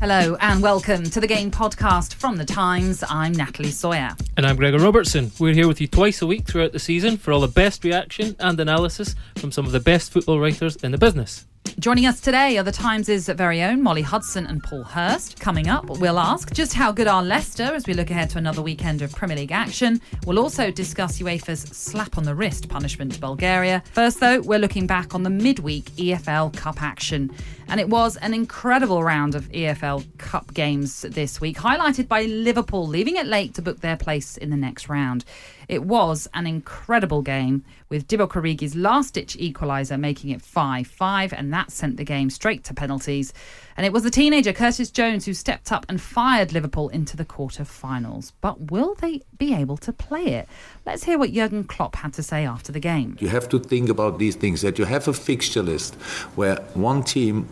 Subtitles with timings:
[0.00, 3.04] Hello and welcome to the Game Podcast from The Times.
[3.06, 4.16] I'm Natalie Sawyer.
[4.38, 5.30] And I'm Gregor Robertson.
[5.38, 8.34] We're here with you twice a week throughout the season for all the best reaction
[8.38, 11.44] and analysis from some of the best football writers in the business.
[11.78, 15.40] Joining us today are the Times' very own Molly Hudson and Paul Hirst.
[15.40, 18.60] Coming up, we'll ask just how good are Leicester as we look ahead to another
[18.60, 20.00] weekend of Premier League action.
[20.26, 23.82] We'll also discuss UEFA's slap on the wrist punishment to Bulgaria.
[23.92, 27.30] First, though, we're looking back on the midweek EFL Cup action.
[27.68, 32.86] And it was an incredible round of EFL Cup games this week, highlighted by Liverpool
[32.86, 35.24] leaving it late to book their place in the next round.
[35.70, 41.32] It was an incredible game with Divock Origi's last ditch equaliser making it 5 5,
[41.32, 43.32] and that sent the game straight to penalties.
[43.76, 47.24] And it was the teenager Curtis Jones who stepped up and fired Liverpool into the
[47.24, 48.32] quarter-finals.
[48.40, 50.48] But will they be able to play it?
[50.84, 53.16] Let's hear what Jurgen Klopp had to say after the game.
[53.20, 55.94] You have to think about these things that you have a fixture list
[56.34, 57.46] where one team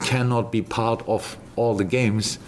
[0.00, 2.38] cannot be part of all the games,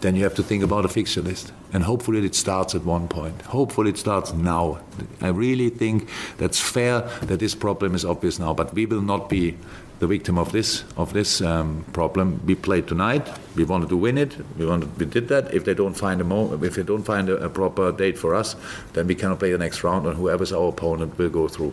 [0.00, 1.52] then you have to think about a fixture list.
[1.72, 3.42] And hopefully it starts at one point.
[3.42, 4.78] Hopefully it starts now.
[5.20, 9.28] I really think that's fair that this problem is obvious now, but we will not
[9.28, 9.56] be
[9.98, 12.40] the victim of this of this um, problem.
[12.44, 13.26] We played tonight.
[13.54, 14.36] We wanted to win it.
[14.58, 15.54] We wanted, we did that.
[15.54, 18.34] If they don't find a mo- if they don't find a, a proper date for
[18.34, 18.56] us,
[18.92, 21.72] then we cannot play the next round, and whoever's our opponent will go through.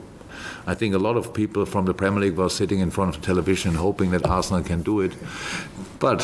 [0.65, 3.21] I think a lot of people from the Premier League were sitting in front of
[3.21, 5.13] the television hoping that Arsenal can do it.
[5.99, 6.21] But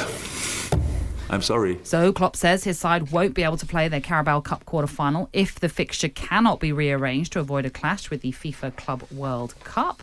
[1.30, 1.80] I'm sorry.
[1.84, 5.30] So Klopp says his side won't be able to play their Carabao Cup quarter final
[5.32, 9.54] if the fixture cannot be rearranged to avoid a clash with the FIFA Club World
[9.64, 10.02] Cup.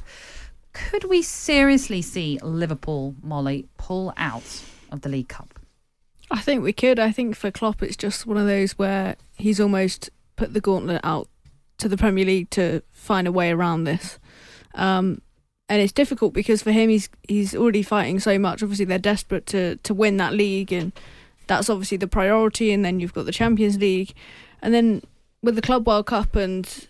[0.73, 5.59] Could we seriously see Liverpool, Molly, pull out of the League Cup?
[6.31, 6.99] I think we could.
[6.99, 11.01] I think for Klopp, it's just one of those where he's almost put the gauntlet
[11.03, 11.29] out
[11.79, 14.19] to the Premier League to find a way around this.
[14.75, 15.23] Um,
[15.69, 18.63] and it's difficult because for him, he's he's already fighting so much.
[18.63, 20.93] Obviously, they're desperate to to win that league, and
[21.47, 22.73] that's obviously the priority.
[22.73, 24.13] And then you've got the Champions League,
[24.63, 25.03] and then
[25.43, 26.89] with the Club World Cup and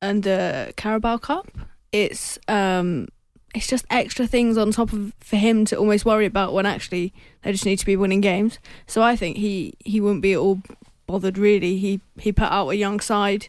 [0.00, 1.48] and the Carabao Cup,
[1.92, 3.08] it's um
[3.54, 7.12] it's just extra things on top of for him to almost worry about when actually
[7.42, 8.58] they just need to be winning games.
[8.86, 10.62] So I think he he wouldn't be at all
[11.06, 11.78] bothered really.
[11.78, 13.48] He he put out a young side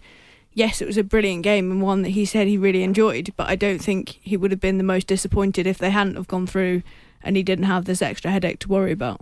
[0.54, 3.50] yes, it was a brilliant game and one that he said he really enjoyed, but
[3.50, 6.48] I don't think he would have been the most disappointed if they hadn't have gone
[6.48, 6.84] through
[7.22, 9.22] and he didn't have this extra headache to worry about.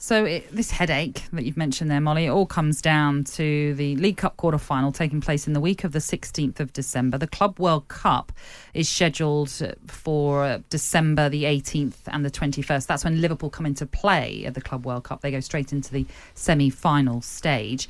[0.00, 3.96] So it, this headache that you've mentioned there, Molly, it all comes down to the
[3.96, 7.18] League Cup quarter final taking place in the week of the 16th of December.
[7.18, 8.30] The Club World Cup
[8.74, 9.50] is scheduled
[9.88, 12.86] for December the 18th and the 21st.
[12.86, 15.20] That's when Liverpool come into play at the Club World Cup.
[15.20, 17.88] They go straight into the semi-final stage.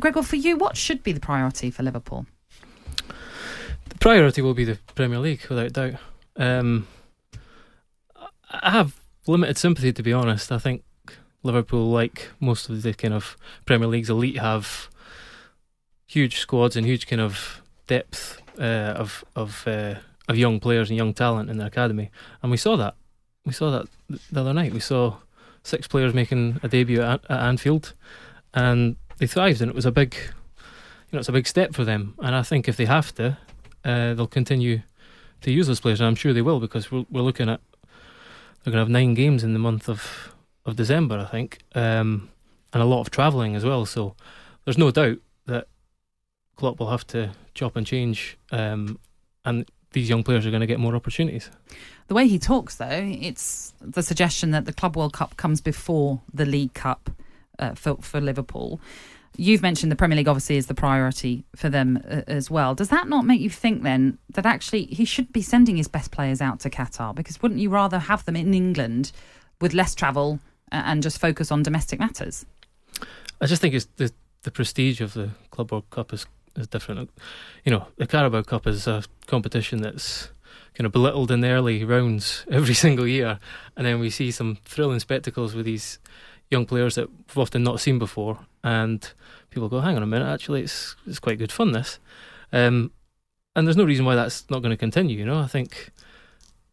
[0.00, 2.26] Gregor, for you, what should be the priority for Liverpool?
[3.88, 5.94] The priority will be the Premier League, without doubt.
[6.34, 6.88] Um,
[8.50, 10.50] I have limited sympathy, to be honest.
[10.50, 10.82] I think
[11.44, 14.88] Liverpool, like most of the kind of Premier League's elite, have
[16.06, 19.96] huge squads and huge kind of depth uh, of of uh,
[20.28, 22.10] of young players and young talent in their academy,
[22.42, 22.94] and we saw that.
[23.44, 23.86] We saw that
[24.32, 24.72] the other night.
[24.72, 25.18] We saw
[25.62, 27.92] six players making a debut at, at Anfield,
[28.54, 31.84] and they thrived, and it was a big, you know, it's a big step for
[31.84, 32.14] them.
[32.18, 33.36] And I think if they have to,
[33.84, 34.82] uh, they'll continue
[35.42, 37.60] to use those players, and I'm sure they will because we're, we're looking at
[38.62, 40.33] they're going to have nine games in the month of
[40.66, 42.30] of December, I think, um,
[42.72, 43.86] and a lot of travelling as well.
[43.86, 44.14] So
[44.64, 45.66] there's no doubt that
[46.56, 48.98] Klopp will have to chop and change, um,
[49.44, 51.50] and these young players are going to get more opportunities.
[52.08, 52.88] The way he talks, though,
[53.20, 57.10] it's the suggestion that the Club World Cup comes before the League Cup
[57.58, 58.80] uh, for for Liverpool.
[59.36, 62.74] You've mentioned the Premier League obviously is the priority for them uh, as well.
[62.74, 66.12] Does that not make you think then that actually he should be sending his best
[66.12, 67.14] players out to Qatar?
[67.14, 69.10] Because wouldn't you rather have them in England
[69.60, 70.38] with less travel
[70.74, 72.46] and just focus on domestic matters?
[73.40, 74.12] I just think it's the
[74.42, 76.26] the prestige of the Club World Cup is
[76.56, 77.10] is different.
[77.64, 80.30] You know, the Carabao Cup is a competition that's
[80.74, 83.38] kind of belittled in the early rounds every single year,
[83.76, 85.98] and then we see some thrilling spectacles with these
[86.50, 89.12] young players that we've often not seen before, and
[89.50, 91.98] people go, "Hang on a minute, actually, it's it's quite good fun." This,
[92.52, 92.92] um,
[93.56, 95.18] and there's no reason why that's not going to continue.
[95.18, 95.90] You know, I think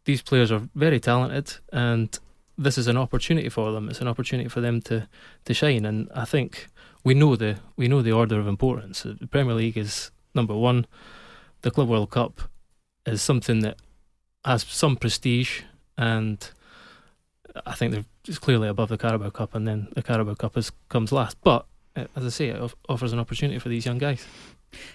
[0.04, 2.18] these players are very talented, and
[2.58, 3.88] this is an opportunity for them.
[3.88, 5.08] It's an opportunity for them to
[5.44, 6.68] to shine, and I think
[7.04, 9.02] we know the we know the order of importance.
[9.02, 10.86] The Premier League is number one.
[11.62, 12.40] The Club World Cup
[13.06, 13.76] is something that
[14.44, 15.62] has some prestige
[15.96, 16.50] and
[17.66, 21.12] I think they're clearly above the Carabao Cup, and then the Carabao Cup is, comes
[21.12, 21.36] last.
[21.42, 21.64] But uh,
[21.94, 24.26] Uh, as I say, it offers an opportunity for these young guys.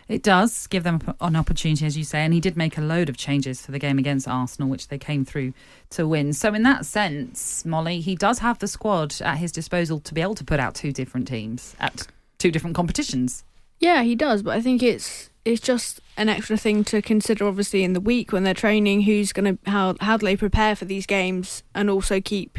[0.08, 3.10] It does give them an opportunity, as you say, and he did make a load
[3.10, 5.54] of changes for the game against Arsenal, which they came through
[5.92, 6.34] to win.
[6.34, 10.22] So, in that sense, Molly, he does have the squad at his disposal to be
[10.22, 12.08] able to put out two different teams at
[12.38, 13.44] two different competitions.
[13.80, 17.84] Yeah, he does, but I think it's it's just an extra thing to consider, obviously,
[17.84, 19.02] in the week when they're training.
[19.02, 22.58] Who's going to how how do they prepare for these games, and also keep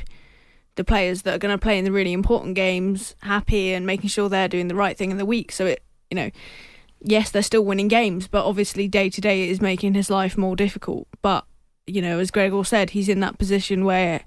[0.79, 4.09] the players that are going to play in the really important games happy and making
[4.09, 5.53] sure they're doing the right thing in the week.
[5.53, 6.31] So it, you know,
[7.03, 10.39] yes, they're still winning games, but obviously day to day it is making his life
[10.39, 11.07] more difficult.
[11.21, 11.45] But
[11.87, 14.23] you know, as Gregor said, he's in that position where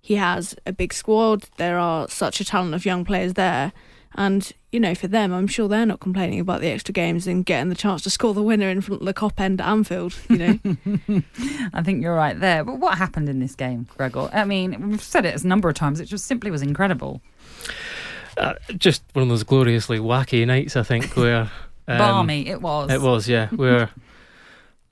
[0.00, 1.44] he has a big squad.
[1.56, 3.72] There are such a talent of young players there,
[4.14, 7.46] and, you know, for them, I'm sure they're not complaining about the extra games and
[7.46, 10.18] getting the chance to score the winner in front of the Kop end at Anfield,
[10.28, 10.58] you know.
[11.72, 12.64] I think you're right there.
[12.64, 14.28] But what happened in this game, Gregor?
[14.32, 16.00] I mean, we've said it a number of times.
[16.00, 17.22] It just simply was incredible.
[18.36, 21.52] Uh, just one of those gloriously wacky nights, I think, where.
[21.86, 22.90] Um, Balmy, it was.
[22.90, 23.46] It was, yeah.
[23.54, 23.90] Where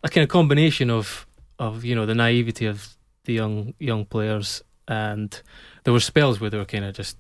[0.05, 1.27] a kind of combination of,
[1.59, 2.95] of you know, the naivety of
[3.25, 5.41] the young young players and
[5.85, 7.17] there were spells where they were kind of just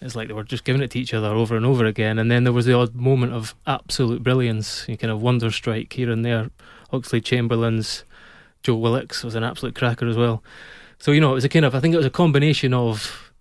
[0.00, 2.18] it's like they were just giving it to each other over and over again.
[2.18, 5.92] And then there was the odd moment of absolute brilliance, you kind of wonder strike
[5.92, 6.50] here and there.
[6.92, 8.04] Oxlade Chamberlain's
[8.62, 10.42] Joe Willock's was an absolute cracker as well.
[10.98, 13.32] So you know, it was a kind of I think it was a combination of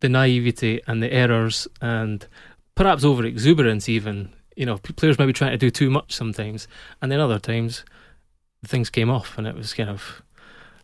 [0.00, 2.26] the naivety and the errors and
[2.74, 4.30] perhaps over exuberance even.
[4.56, 6.68] You know, players maybe trying to do too much sometimes,
[7.00, 7.84] and then other times
[8.64, 10.22] things came off, and it was kind of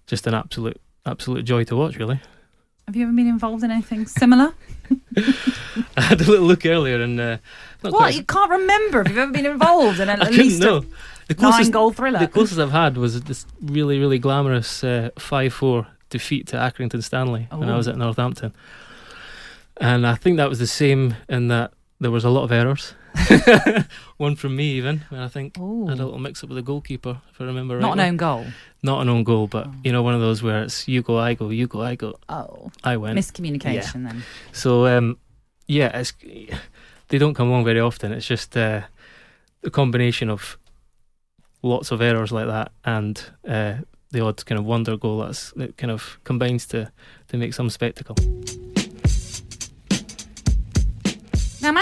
[0.06, 2.20] just an absolute absolute joy to watch, really.
[2.86, 4.54] Have you ever been involved in anything similar?
[5.96, 7.20] I had a little look earlier and.
[7.20, 7.38] Uh,
[7.80, 8.14] what?
[8.14, 11.70] You can't remember if you've ever been involved in a, at least the closest, nine
[11.72, 12.20] goal thriller?
[12.20, 17.02] The closest I've had was this really, really glamorous uh, 5 4 defeat to Accrington
[17.02, 17.58] Stanley oh.
[17.58, 18.54] when I was at Northampton.
[19.78, 22.94] And I think that was the same in that there was a lot of errors.
[24.18, 25.04] One from me, even.
[25.10, 25.86] And I think Ooh.
[25.86, 27.82] I had a little mix up with the goalkeeper, if I remember right.
[27.82, 28.46] Not an own goal.
[28.82, 29.74] Not an own goal, but oh.
[29.82, 32.18] you know, one of those where it's you go, I go, you go, I go.
[32.28, 33.18] Oh, I went.
[33.18, 34.12] Miscommunication yeah.
[34.12, 34.22] then.
[34.52, 35.18] So, um,
[35.66, 36.12] yeah, it's
[37.08, 38.12] they don't come along very often.
[38.12, 38.82] It's just uh,
[39.64, 40.58] a combination of
[41.62, 43.76] lots of errors like that and uh,
[44.12, 46.92] the odd kind of wonder goal that's, that kind of combines to
[47.28, 48.16] to make some spectacle.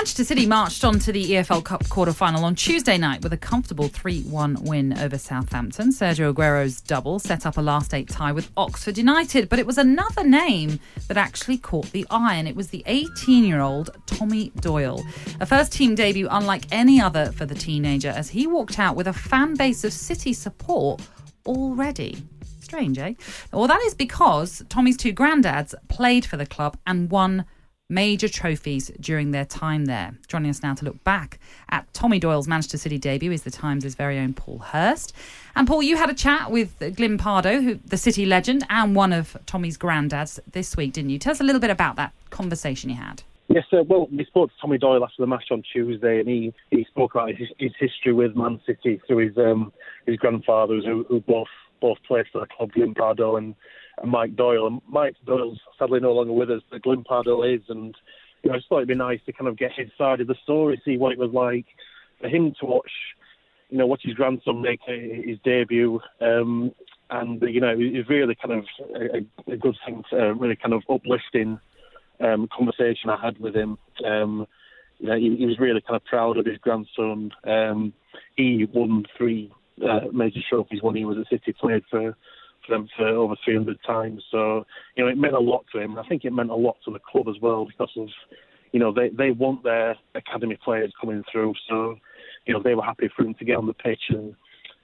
[0.05, 3.89] Manchester City marched on to the EFL Cup quarter-final on Tuesday night with a comfortable
[3.89, 5.89] 3-1 win over Southampton.
[5.89, 9.79] Sergio Aguero's double set up a last eight tie with Oxford United, but it was
[9.79, 10.79] another name
[11.09, 15.03] that actually caught the eye, and it was the 18-year-old Tommy Doyle.
[15.41, 19.13] A first-team debut unlike any other for the teenager as he walked out with a
[19.15, 21.01] fan base of City support
[21.47, 22.23] already.
[22.61, 23.15] Strange, eh?
[23.55, 27.47] Well, that is because Tommy's two granddads played for the club and won
[27.91, 30.15] major trophies during their time there.
[30.27, 31.39] Joining us now to look back
[31.69, 35.13] at Tommy Doyle's Manchester City debut is the Times' very own Paul Hirst.
[35.55, 39.13] And Paul, you had a chat with Glyn Pardoe, who the City legend and one
[39.13, 41.19] of Tommy's granddads this week, didn't you?
[41.19, 43.23] Tell us a little bit about that conversation you had.
[43.49, 43.83] Yes, sir.
[43.83, 47.15] Well, we spoke to Tommy Doyle after the match on Tuesday, and he, he spoke
[47.15, 49.71] about his, his history with Man City through his um,
[50.07, 51.49] his grandfathers, who, who both
[51.81, 53.55] both played for the club, Glyn Pardoe and
[54.03, 54.67] and Mike Doyle.
[54.67, 57.63] And Mike Doyle's sadly no longer with us, but Glyn Pardoe is.
[57.69, 57.95] And,
[58.43, 60.27] you know, I just thought it'd be nice to kind of get his side of
[60.27, 61.67] the story, see what it was like
[62.21, 62.91] for him to watch,
[63.71, 66.01] you know, watch his grandson make his debut.
[66.21, 66.73] Um,
[67.11, 68.65] and, you know, it was really kind of
[68.95, 71.61] a, a good thing, to, uh, really kind of uplifting
[72.21, 73.79] um, conversation I had with him.
[74.05, 74.47] Um,
[74.99, 77.33] you know, he, he, was really kind of proud of his grandson.
[77.45, 77.93] Um,
[78.37, 82.17] he won three uh, major trophies when he was at City, played for
[82.71, 84.23] them for over 300 times.
[84.31, 84.67] So,
[84.97, 85.93] you know, it meant a lot to him.
[85.93, 88.09] And I think it meant a lot to the club as well because of,
[88.73, 91.55] you know, they, they want their academy players coming through.
[91.69, 91.97] So,
[92.47, 94.35] you know, they were happy for him to get on the pitch and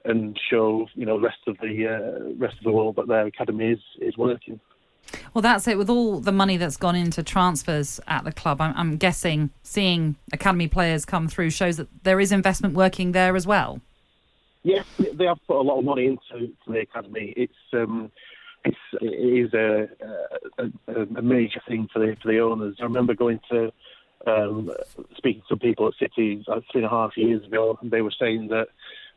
[0.04, 3.72] and show, you know, rest of the uh, rest of the world that their academy
[3.72, 4.58] is is working.
[5.34, 5.76] Well, that's it.
[5.76, 10.16] With all the money that's gone into transfers at the club, I'm, I'm guessing seeing
[10.32, 13.80] academy players come through shows that there is investment working there as well.
[14.62, 17.32] Yes, they have put a lot of money into the academy.
[17.36, 18.10] It's um,
[18.64, 19.88] it's it is a,
[20.58, 22.76] a, a major thing for the for the owners.
[22.80, 23.72] I remember going to
[24.26, 24.70] um,
[25.16, 28.12] speaking to people at City uh, three and a half years ago, and they were
[28.18, 28.68] saying that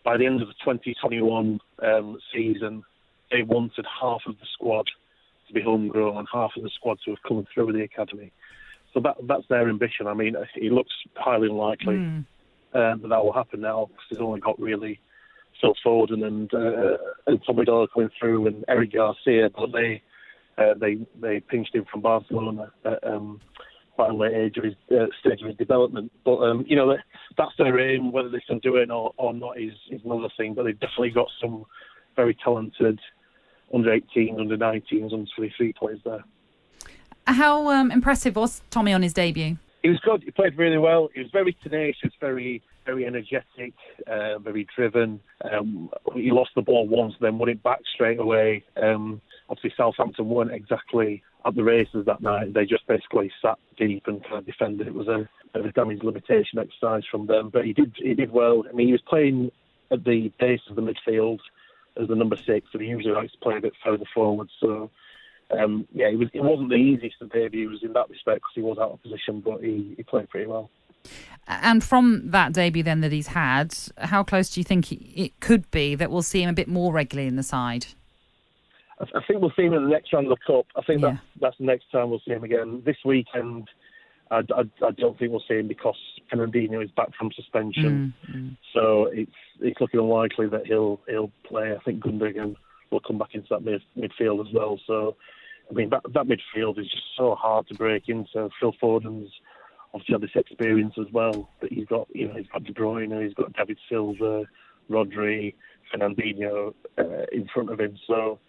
[0.04, 2.84] by the end of the 2021 um, season,
[3.32, 4.88] they wanted half of the squad
[5.48, 8.32] to be homegrown and half of the squad to have come through the academy.
[8.94, 10.08] So that that's their ambition.
[10.08, 12.26] I mean, it looks highly unlikely mm.
[12.74, 15.00] uh, that that will happen now because they've only got really
[15.64, 20.02] Phil Foden and uh, and Tommy Doyle coming through and Eric Garcia, but they
[20.58, 23.40] uh, they they pinched him from Barcelona at, um,
[23.96, 26.12] quite a late age of his uh, stage of his development.
[26.26, 27.00] But um, you know that,
[27.38, 28.12] that's their aim.
[28.12, 30.54] Whether they can do it or, or not is, is another thing.
[30.54, 31.66] But they've definitely got some
[32.16, 33.00] very talented
[33.74, 36.24] under 18s, under 19s, under 23 players there.
[37.26, 39.58] How um, impressive was Tommy on his debut?
[39.84, 40.24] He was good.
[40.24, 41.10] He played really well.
[41.14, 43.74] He was very tenacious, very very energetic,
[44.08, 45.20] uh, very driven.
[45.50, 48.64] Um, he lost the ball once, then won it back straight away.
[48.82, 52.54] Um, obviously, Southampton weren't exactly at the races that night.
[52.54, 54.88] They just basically sat deep and kind of defended.
[54.88, 58.64] It was a, a damage limitation exercise from them, but he did he did well.
[58.70, 59.52] I mean, he was playing
[59.92, 61.40] at the base of the midfield
[62.02, 64.50] as the number six, and he usually likes to play a bit further forward.
[64.60, 64.90] So
[65.60, 68.62] um, yeah, it, was, it wasn't the easiest of debuts in that respect because he
[68.62, 70.70] was out of position, but he, he played pretty well.
[71.48, 75.70] And from that debut then that he's had, how close do you think it could
[75.72, 77.88] be that we'll see him a bit more regularly in the side?
[79.00, 80.66] I, think we'll see him in the next round of the cup.
[80.78, 81.10] I think yeah.
[81.10, 82.82] that's, that's the next time we'll see him again.
[82.86, 83.68] This weekend,
[84.32, 85.98] I, I, I don't think we'll see him because
[86.32, 88.14] Fernandinho is back from suspension.
[88.30, 88.50] Mm-hmm.
[88.74, 91.76] So it's it's looking unlikely that he'll he'll play.
[91.76, 92.56] I think Gundogan
[92.92, 94.80] will come back into that mid, midfield as well.
[94.88, 95.16] So
[95.70, 98.50] I mean, that, that midfield is just so hard to break into.
[98.60, 99.32] Phil Foden's
[99.94, 103.24] obviously had this experience as well, but he's got, you know, he's got De Bruyne,
[103.24, 104.44] he's got David Silva,
[104.90, 105.54] Rodri,
[105.94, 107.98] Fernandinho uh, in front of him.
[108.08, 108.40] So,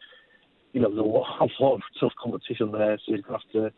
[0.72, 2.98] you know, there's a lot, a lot of tough competition there.
[3.06, 3.76] So he's going to have to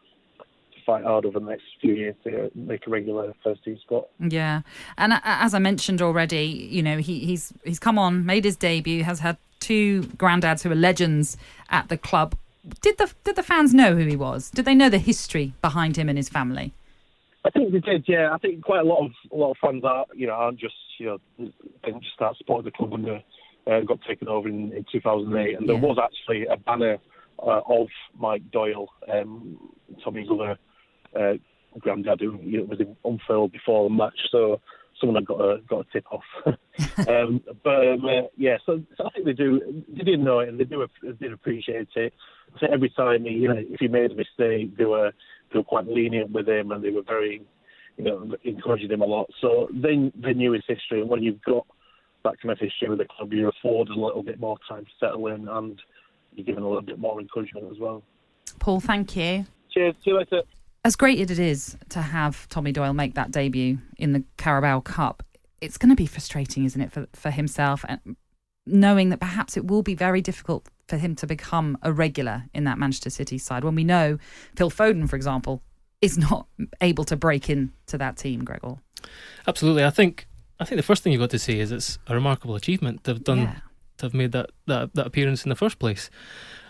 [0.87, 4.07] fight hard over the next few years to make a regular first team spot.
[4.21, 4.63] Yeah,
[4.97, 9.03] and as I mentioned already, you know he, he's he's come on, made his debut,
[9.03, 11.37] has had two granddads who are legends
[11.71, 12.37] at the club
[12.81, 14.51] did the did the fans know who he was?
[14.51, 16.75] Did they know the history behind him and his family?
[17.45, 18.05] I think they did.
[18.09, 20.59] Yeah, I think quite a lot of a lot of fans are you know aren't
[20.59, 21.51] just you know
[21.85, 23.25] didn't just start supporting the club when they
[23.71, 26.99] uh, got taken over in, in 2008, and there was actually a banner
[27.41, 29.59] uh, of Mike Doyle, um,
[30.03, 30.57] Tommy Glover,
[31.19, 31.35] uh,
[31.79, 34.19] granddad, who you know, was unfurled before the match.
[34.31, 34.61] So
[35.01, 36.25] someone had got a got a tip off.
[37.09, 40.49] um, but um, uh, yeah, so, so, I think they do they did know it
[40.49, 42.13] and they do they did appreciate it.
[42.61, 45.13] So every time he, you know, if he made a mistake, they were
[45.53, 47.43] they were quite lenient with him and they were very,
[47.97, 49.29] you know, encouraging him a lot.
[49.41, 51.67] So they they knew his history, and when you've got
[52.25, 54.91] that kind of history with the club, you're afforded a little bit more time to
[54.99, 55.81] settle in and
[56.35, 58.03] you're given a little bit more encouragement as well.
[58.59, 59.47] Paul, thank you.
[59.71, 59.95] Cheers.
[60.03, 60.43] See you later
[60.87, 64.79] as great as it is to have Tommy Doyle make that debut in the Carabao
[64.83, 65.25] Cup,
[65.61, 68.15] it's going to be frustrating, isn't it, for, for himself, and
[68.67, 72.63] knowing that perhaps it will be very difficult for him to become a regular in
[72.65, 74.19] that Manchester City side when we know
[74.55, 75.61] Phil Foden, for example,
[76.01, 76.47] is not
[76.81, 78.77] able to break into that team, Gregor.
[79.49, 79.83] Absolutely.
[79.83, 80.29] I think
[80.61, 83.11] I think the first thing you've got to say is it's a remarkable achievement to
[83.11, 83.57] have done yeah.
[83.99, 86.11] to have made that, that, that appearance in the first place.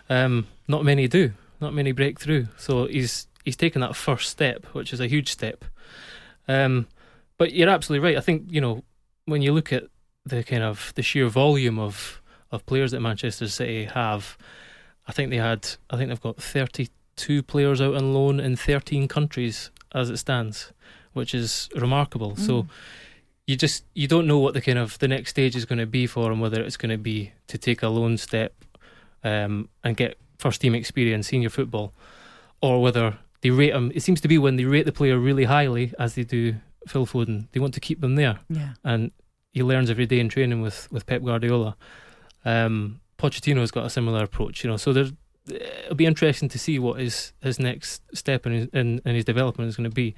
[0.09, 1.33] Um, not many do.
[1.61, 2.47] Not many break through.
[2.57, 5.63] So he's he's taken that first step, which is a huge step.
[6.49, 6.85] Um,
[7.37, 8.17] but you're absolutely right.
[8.17, 8.83] I think you know
[9.23, 9.85] when you look at
[10.25, 14.37] the kind of the sheer volume of of players that Manchester City have,
[15.07, 15.65] I think they had.
[15.89, 20.73] I think they've got 32 players out on loan in 13 countries as it stands,
[21.13, 22.33] which is remarkable.
[22.33, 22.39] Mm.
[22.39, 22.67] So
[23.45, 25.85] you just you don't know what the kind of the next stage is going to
[25.85, 28.53] be for him, whether it's going to be to take a loan step
[29.23, 31.93] um, and get first team experience, senior football,
[32.61, 33.91] or whether they rate him.
[33.93, 36.55] It seems to be when they rate the player really highly, as they do
[36.87, 38.39] Phil Foden, they want to keep them there.
[38.49, 38.73] Yeah.
[38.83, 39.11] And
[39.51, 41.75] he learns every day in training with with Pep Guardiola.
[42.45, 44.77] Um, Pochettino's got a similar approach, you know.
[44.77, 45.13] So there's
[45.49, 49.25] it'll be interesting to see what his his next step in his, in, in his
[49.25, 50.15] development is going to be.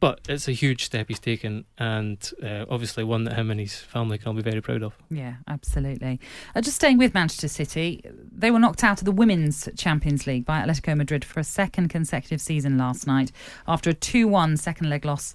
[0.00, 3.76] But it's a huge step he's taken, and uh, obviously one that him and his
[3.76, 4.94] family can be very proud of.
[5.10, 6.18] Yeah, absolutely.
[6.54, 8.02] Uh, just staying with Manchester City,
[8.32, 11.88] they were knocked out of the Women's Champions League by Atletico Madrid for a second
[11.88, 13.30] consecutive season last night
[13.68, 15.34] after a 2 1 second leg loss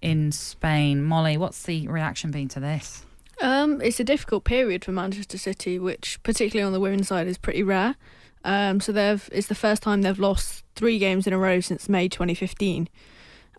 [0.00, 1.04] in Spain.
[1.04, 3.04] Molly, what's the reaction been to this?
[3.42, 7.36] Um, it's a difficult period for Manchester City, which, particularly on the women's side, is
[7.36, 7.96] pretty rare.
[8.44, 11.88] Um, so they've it's the first time they've lost three games in a row since
[11.88, 12.88] May 2015.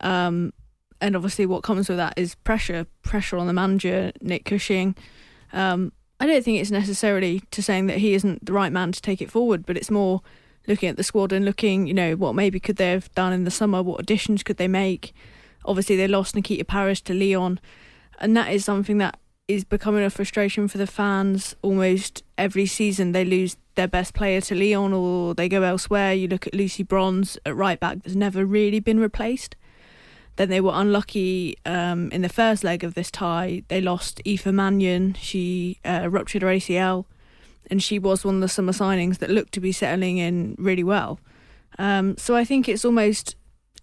[0.02, 0.54] Um,
[1.00, 4.96] and obviously, what comes with that is pressure, pressure on the manager, Nick Cushing.
[5.54, 9.02] Um, I don't think it's necessarily to saying that he isn't the right man to
[9.02, 10.22] take it forward, but it's more
[10.68, 13.44] looking at the squad and looking, you know, what maybe could they have done in
[13.44, 15.14] the summer, what additions could they make.
[15.66, 17.60] Obviously, they lost Nikita Parris to Lyon,
[18.20, 21.56] and that is something that is becoming a frustration for the fans.
[21.62, 26.14] Almost every season, they lose their best player to Lyon or they go elsewhere.
[26.14, 29.56] You look at Lucy Bronze at right back, that's never really been replaced.
[30.38, 33.64] Then they were unlucky um, in the first leg of this tie.
[33.68, 35.16] They lost Aoife Mannion.
[35.16, 37.06] She uh, ruptured her ACL,
[37.70, 40.84] and she was one of the summer signings that looked to be settling in really
[40.84, 41.20] well.
[41.80, 43.36] Um, so I think it's almost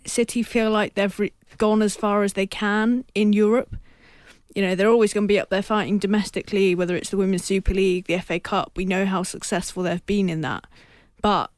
[0.06, 3.76] City feel like they've re- gone as far as they can in Europe.
[4.54, 7.44] You know, they're always going to be up there fighting domestically, whether it's the Women's
[7.44, 8.72] Super League, the FA Cup.
[8.76, 10.66] We know how successful they've been in that.
[11.20, 11.50] But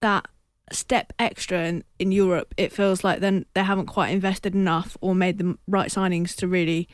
[0.00, 0.26] that
[0.72, 5.14] step extra in, in Europe, it feels like then they haven't quite invested enough or
[5.14, 6.88] made the right signings to really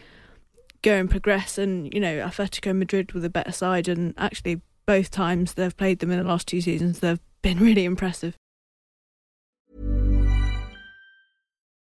[0.82, 1.58] go and progress.
[1.58, 6.00] And, you know, Atletico Madrid with a better side, and actually both times they've played
[6.00, 8.36] them in the last two seasons, they've been really impressive.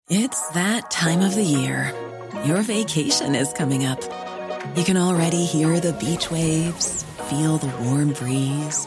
[0.08, 1.94] It's that time of the year.
[2.44, 4.02] Your vacation is coming up.
[4.76, 8.86] You can already hear the beach waves, feel the warm breeze,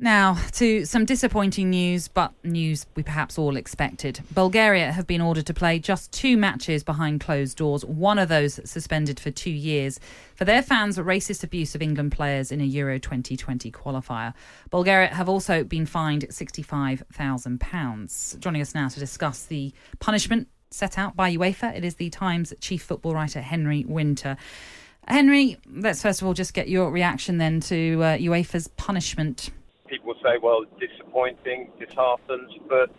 [0.00, 4.20] Now, to some disappointing news, but news we perhaps all expected.
[4.32, 8.58] Bulgaria have been ordered to play just two matches behind closed doors, one of those
[8.68, 10.00] suspended for two years,
[10.34, 14.34] for their fans' racist abuse of England players in a Euro 2020 qualifier.
[14.70, 18.40] Bulgaria have also been fined £65,000.
[18.40, 22.52] Joining us now to discuss the punishment set out by UEFA, it is the Times
[22.60, 24.36] chief football writer Henry Winter.
[25.06, 29.50] Henry, let's first of all just get your reaction then to uh, UEFA's punishment
[29.94, 32.90] people will say, well, disappointing, disheartened, but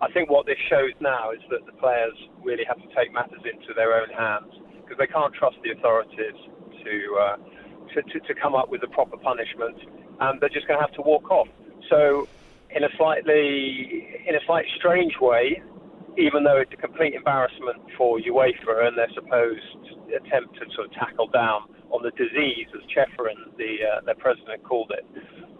[0.00, 3.40] I think what this shows now is that the players really have to take matters
[3.44, 6.36] into their own hands because they can't trust the authorities
[6.84, 7.36] to, uh,
[7.94, 9.78] to, to, to come up with a proper punishment,
[10.20, 11.48] and they're just going to have to walk off.
[11.88, 12.28] So,
[12.74, 15.62] in a slightly in a slightly strange way,
[16.16, 20.92] even though it's a complete embarrassment for UEFA and their supposed attempt to sort of
[20.92, 25.04] tackle down on the disease, as Ceferin, the uh, their president, called it,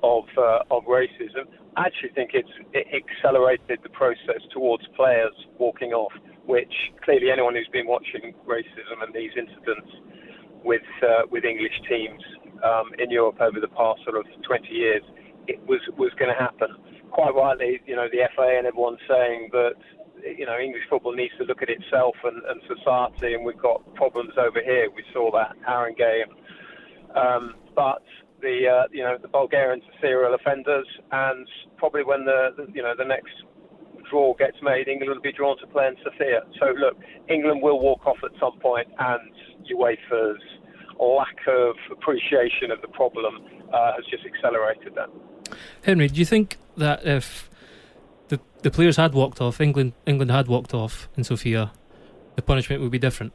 [0.02, 1.46] of uh, of racism.
[1.76, 6.12] I actually think it's it accelerated the process towards players walking off,
[6.46, 6.72] which
[7.04, 9.90] clearly anyone who's been watching racism and these incidents
[10.64, 12.22] with uh, with English teams
[12.64, 15.02] um, in Europe over the past sort of 20 years,
[15.48, 16.68] it was was going to happen.
[17.10, 19.76] Quite rightly, you know, the FA and everyone saying that
[20.22, 23.82] you know, English football needs to look at itself and, and society, and we've got
[23.94, 24.88] problems over here.
[24.94, 26.22] We saw that Haringey,
[27.16, 28.02] um, but
[28.42, 32.82] the uh, you know the Bulgarians are serial offenders, and probably when the, the you
[32.82, 33.32] know the next
[34.10, 36.42] draw gets made, England will be drawn to play in Sofia.
[36.60, 39.32] So look, England will walk off at some point, and
[39.72, 40.42] UEFA's
[40.98, 43.38] lack of appreciation of the problem
[43.72, 45.08] uh, has just accelerated that.
[45.84, 47.48] Henry, do you think that if
[48.28, 51.72] the the players had walked off, England England had walked off in Sofia,
[52.36, 53.32] the punishment would be different.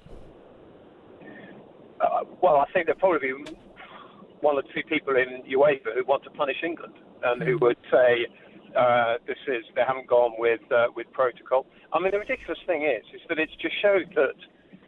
[1.99, 3.57] Uh, well, I think there'd probably be
[4.47, 8.23] one or two people in UEFA who want to punish England and who would say
[8.79, 11.65] uh, this is they haven't gone with uh, with protocol.
[11.91, 14.39] I mean, the ridiculous thing is is that it's just showed that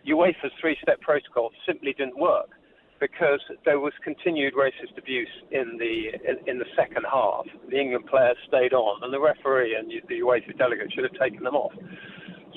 [0.08, 2.52] UEFA's three-step protocol simply didn't work
[3.00, 5.96] because there was continued racist abuse in the
[6.30, 7.46] in, in, the second half.
[7.70, 11.44] The England players stayed on, and the referee and the UEFA delegate should have taken
[11.44, 11.74] them off.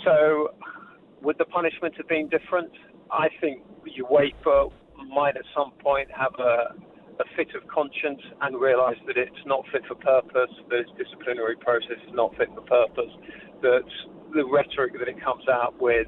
[0.05, 0.55] So,
[1.23, 2.71] would the punishment have been different?
[3.11, 4.71] I think UEFA
[5.09, 6.75] might at some point have a,
[7.23, 11.57] a fit of conscience and realise that it's not fit for purpose, that its disciplinary
[11.57, 13.13] process is not fit for purpose,
[13.63, 13.87] that
[14.35, 16.07] the rhetoric that it comes out with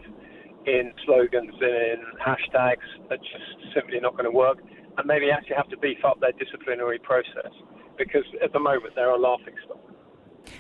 [0.67, 4.59] in slogans and in hashtags are just simply not going to work,
[4.97, 7.53] and maybe actually have to beef up their disciplinary process
[7.99, 9.79] because at the moment they're a laughing stock.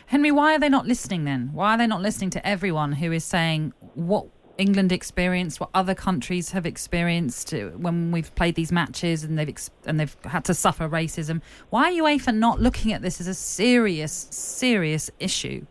[0.06, 1.50] Henry, why are they not listening then?
[1.52, 5.94] Why are they not listening to everyone who is saying what England experienced, what other
[5.94, 10.44] countries have experienced uh, when we've played these matches and they've ex- and they've had
[10.44, 11.42] to suffer racism?
[11.70, 15.66] Why are UEFA not looking at this as a serious, serious issue?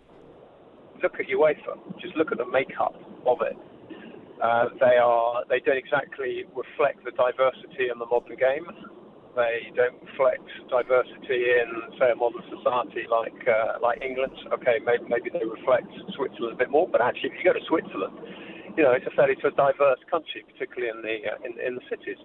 [1.02, 1.80] Look at UEFA.
[2.02, 3.58] Just look at the makeup of it.
[4.41, 8.67] Uh, they are they don't exactly reflect the diversity in the modern game.
[9.36, 14.34] They don't reflect diversity in say a modern society like uh, like England.
[14.52, 17.65] Okay, maybe maybe they reflect Switzerland a bit more, but actually if you go to
[17.67, 18.19] Switzerland,
[18.77, 21.75] you know it's a fairly sort of diverse country, particularly in the uh, in, in
[21.75, 22.17] the cities.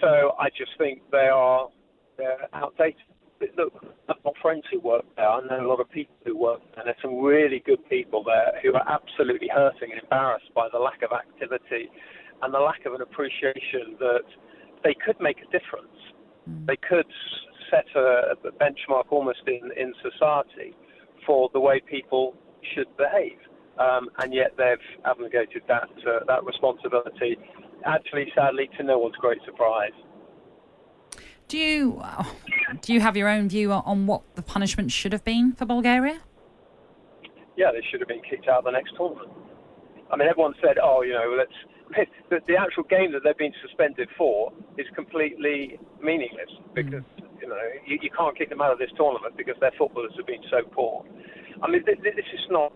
[0.00, 1.68] So I just think they are
[2.16, 3.02] they're outdated
[3.56, 3.74] look,
[4.08, 5.28] I've got friends who work there.
[5.28, 8.24] I know a lot of people who work there, and there's some really good people
[8.24, 11.90] there who are absolutely hurting and embarrassed by the lack of activity
[12.42, 14.26] and the lack of an appreciation that
[14.82, 15.96] they could make a difference.
[16.48, 16.66] Mm.
[16.66, 17.06] They could
[17.70, 20.76] set a, a benchmark almost in, in society
[21.26, 22.34] for the way people
[22.74, 23.38] should behave.
[23.78, 27.36] Um, and yet they've abnegated that uh, that responsibility.
[27.84, 29.92] Actually, sadly, to no one's great surprise.
[31.48, 32.02] Do you
[32.80, 36.20] do you have your own view on what the punishment should have been for Bulgaria?
[37.56, 39.30] Yeah, they should have been kicked out of the next tournament.
[40.10, 41.52] I mean, everyone said, "Oh, you know, let's."
[42.30, 47.04] The, the actual game that they've been suspended for is completely meaningless because
[47.40, 50.26] you know you, you can't kick them out of this tournament because their footballers have
[50.26, 51.04] been so poor.
[51.62, 52.72] I mean, this, this is not.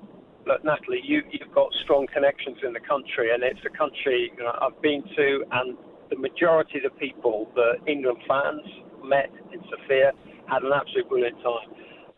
[0.49, 4.43] Look, Natalie, you, you've got strong connections in the country, and it's a country you
[4.43, 5.77] know, I've been to, and
[6.09, 8.65] the majority of the people, the England fans,
[9.05, 10.17] met in Sofia,
[10.49, 11.69] had an absolute brilliant time.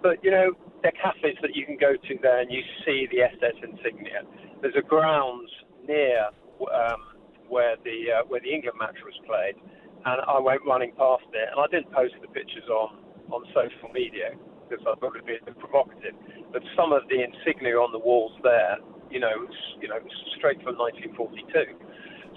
[0.00, 3.10] But you know, there are cafes that you can go to there, and you see
[3.10, 4.22] the SS insignia.
[4.62, 5.50] There's a grounds
[5.82, 6.30] near
[6.70, 7.18] um,
[7.50, 9.58] where the uh, where the England match was played,
[10.06, 13.02] and I went running past it, and I didn't post the pictures on
[13.34, 14.38] on social media
[14.70, 16.14] because I thought it'd be a bit provocative.
[16.52, 18.78] But some of the insignia on the walls there,
[19.10, 19.46] you know,
[19.80, 19.98] you know,
[20.36, 21.78] straight from 1942.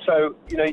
[0.05, 0.67] So you know,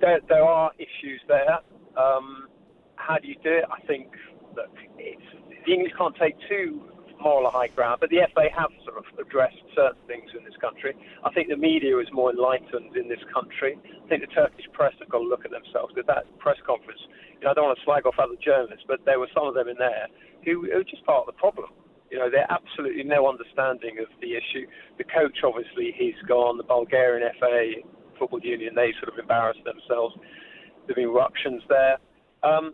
[0.00, 1.58] there there are issues there.
[1.96, 2.48] Um,
[2.96, 3.64] how do you do it?
[3.70, 4.08] I think
[4.56, 4.66] that
[4.96, 6.82] the English can't take too
[7.20, 10.92] moral high ground, but the FA have sort of addressed certain things in this country.
[11.24, 13.78] I think the media is more enlightened in this country.
[13.80, 15.94] I think the Turkish press have got to look at themselves.
[15.96, 17.00] With that press conference,
[17.40, 19.54] you know, I don't want to slag off other journalists, but there were some of
[19.54, 20.06] them in there
[20.44, 21.72] who, who are just part of the problem.
[22.14, 24.70] You know, they're absolutely no understanding of the issue.
[24.98, 26.56] The coach, obviously, he's gone.
[26.56, 27.82] The Bulgarian FA
[28.16, 30.14] Football Union, they sort of embarrassed themselves.
[30.86, 31.98] There've been ructions there.
[32.44, 32.70] Um,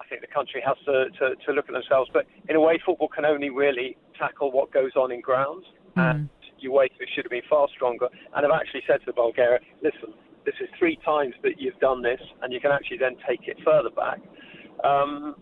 [0.00, 2.08] I think the country has to, to, to, look at themselves.
[2.14, 5.66] But in a way, football can only really tackle what goes on in grounds.
[5.98, 6.10] Mm.
[6.10, 6.28] And
[6.64, 8.08] UEFA should have been far stronger.
[8.34, 12.00] And have actually said to the Bulgaria, listen, this is three times that you've done
[12.00, 14.20] this, and you can actually then take it further back.
[14.82, 15.36] Um,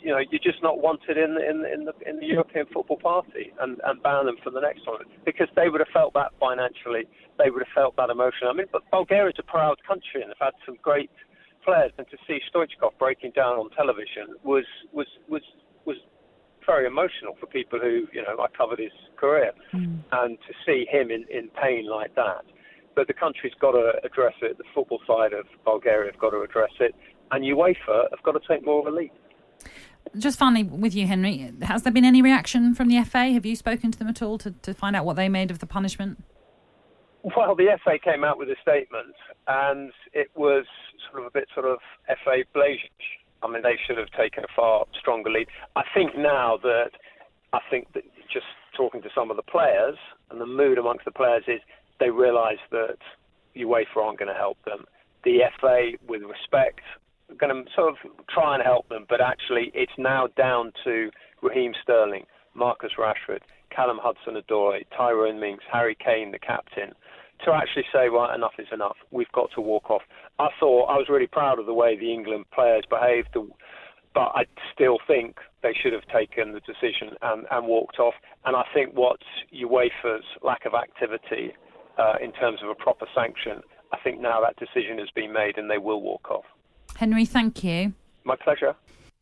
[0.00, 2.98] you know, you're just not wanted in the, in, in the in the European Football
[2.98, 6.32] Party, and, and ban them for the next one because they would have felt that
[6.40, 7.04] financially,
[7.38, 8.50] they would have felt that emotionally.
[8.50, 11.10] I mean, but Bulgaria's a proud country and they've had some great
[11.64, 15.42] players, and to see Stoichkov breaking down on television was was was
[15.84, 15.96] was
[16.66, 19.98] very emotional for people who you know I covered his career, mm.
[20.12, 22.44] and to see him in, in pain like that.
[22.94, 24.58] But the country's got to address it.
[24.58, 26.94] The football side of Bulgaria have got to address it,
[27.30, 29.12] and UEFA have got to take more of a lead.
[30.18, 33.30] Just finally, with you, Henry, has there been any reaction from the FA?
[33.30, 35.60] Have you spoken to them at all to, to find out what they made of
[35.60, 36.22] the punishment?
[37.22, 39.14] Well, the FA came out with a statement,
[39.46, 40.64] and it was
[41.08, 41.78] sort of a bit sort of
[42.24, 42.80] FA blazish.
[43.42, 45.48] I mean, they should have taken a far stronger lead.
[45.76, 46.90] I think now that
[47.52, 49.96] I think that just talking to some of the players
[50.30, 51.60] and the mood amongst the players is
[52.00, 52.98] they realise that
[53.56, 54.84] UEFA aren't going to help them.
[55.24, 56.80] The FA, with respect,
[57.38, 57.96] going to sort of
[58.28, 61.10] try and help them, but actually it's now down to
[61.42, 63.40] Raheem Sterling, Marcus Rashford,
[63.74, 66.92] Callum Hudson-Odoi, Tyrone Mings, Harry Kane, the captain,
[67.44, 68.96] to actually say, right, enough is enough.
[69.10, 70.02] We've got to walk off.
[70.38, 73.30] I thought I was really proud of the way the England players behaved,
[74.14, 78.14] but I still think they should have taken the decision and, and walked off.
[78.44, 79.18] And I think what
[79.54, 81.52] UEFA's lack of activity
[81.98, 85.56] uh, in terms of a proper sanction, I think now that decision has been made
[85.58, 86.44] and they will walk off.
[86.96, 87.92] Henry, thank you.
[88.24, 88.74] My pleasure.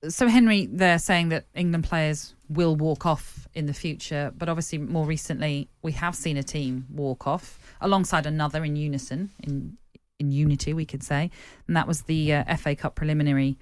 [0.09, 4.78] So, Henry, they're saying that England players will walk off in the future, but obviously,
[4.78, 9.76] more recently, we have seen a team walk off alongside another in unison, in
[10.18, 11.30] in unity, we could say,
[11.66, 13.56] and that was the uh, FA Cup preliminary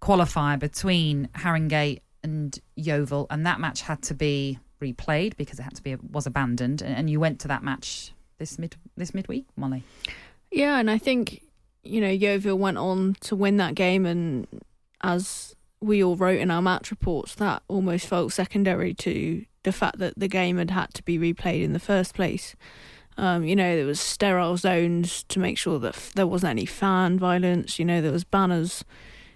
[0.00, 5.74] qualifier between Haringey and Yeovil, and that match had to be replayed because it had
[5.76, 9.84] to be was abandoned, and you went to that match this mid this midweek, Molly.
[10.50, 11.42] Yeah, and I think
[11.82, 14.46] you know Yeovil went on to win that game, and
[15.02, 19.98] as we all wrote in our match reports, that almost felt secondary to the fact
[19.98, 22.54] that the game had had to be replayed in the first place.
[23.16, 26.66] Um, you know, there was sterile zones to make sure that f- there wasn't any
[26.66, 27.78] fan violence.
[27.78, 28.84] You know, there was banners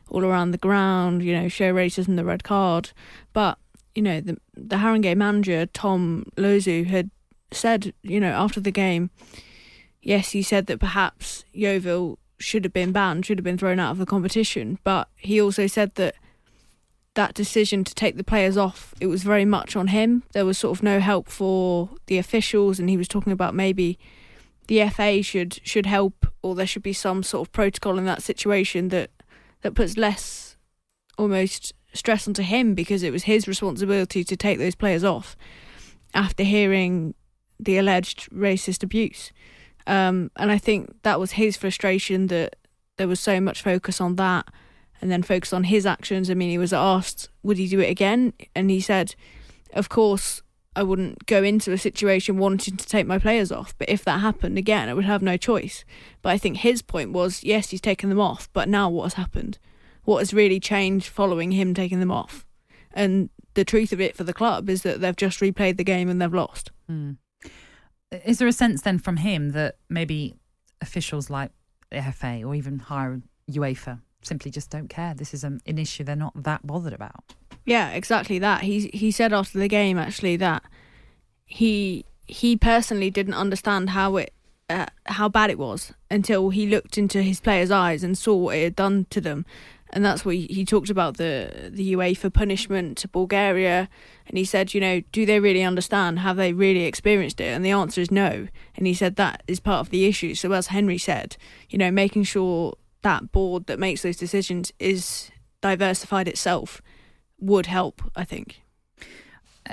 [0.09, 1.23] all around the ground.
[1.23, 2.93] You know, show racism, the red card.
[3.33, 3.59] But
[3.95, 7.11] you know, the the Haringey manager Tom Loizou had
[7.53, 9.11] said, you know, after the game,
[10.01, 13.93] yes, he said that perhaps Yeovil should have been banned, should have been thrown out
[13.93, 14.79] of the competition.
[14.85, 16.15] But he also said that
[17.15, 20.23] that decision to take the players off, it was very much on him.
[20.33, 23.99] There was sort of no help for the officials, and he was talking about maybe
[24.69, 28.23] the FA should should help, or there should be some sort of protocol in that
[28.23, 29.11] situation that
[29.63, 30.57] that puts less
[31.19, 35.35] almost stress onto him because it was his responsibility to take those players off
[36.15, 37.15] after hearing
[37.59, 39.33] the alleged racist abuse.
[39.87, 42.57] Um, and I think that was his frustration that
[42.97, 44.47] there was so much focus on that
[45.01, 46.31] and then focus on his actions.
[46.31, 48.33] I mean, he was asked, would he do it again?
[48.55, 49.15] And he said,
[49.75, 50.43] of course,
[50.75, 53.75] I wouldn't go into a situation wanting to take my players off.
[53.79, 55.85] But if that happened again, I would have no choice.
[56.23, 59.15] But I think his point was, yes, he's taken them off, but now what has
[59.15, 59.59] happened?
[60.07, 62.47] what has really changed following him taking them off.
[62.93, 66.09] And the truth of it for the club is that they've just replayed the game
[66.09, 66.71] and they've lost.
[66.91, 67.19] Mm.
[68.25, 70.37] Is there a sense then from him that maybe
[70.81, 71.51] officials like
[71.91, 75.15] the FA or even higher UEFA simply just don't care?
[75.15, 77.35] This is an, issue they're not that bothered about.
[77.65, 78.63] Yeah, exactly that.
[78.63, 80.63] He he said after the game actually that
[81.45, 84.33] he he personally didn't understand how it
[84.69, 88.57] uh, how bad it was until he looked into his players' eyes and saw what
[88.57, 89.45] it had done to them.
[89.91, 93.89] And that's what he, he talked about the the UEFA punishment to Bulgaria,
[94.27, 96.19] and he said, you know, do they really understand?
[96.21, 97.55] Have they really experienced it?
[97.55, 98.49] And the answer is no.
[98.77, 100.35] And he said that is part of the issue.
[100.35, 101.37] So as Henry said,
[101.71, 106.83] you know, making sure that board that makes those decisions is diversified itself
[107.39, 108.03] would help.
[108.17, 108.61] I think